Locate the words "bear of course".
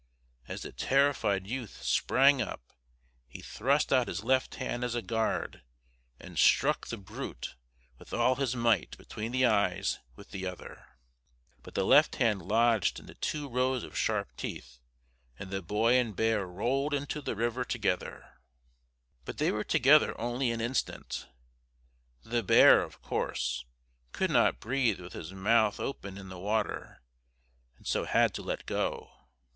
22.41-23.65